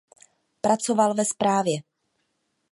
[0.61, 1.77] Pracoval ve správě.